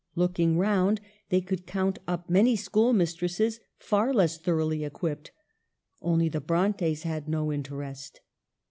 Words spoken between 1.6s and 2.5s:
count up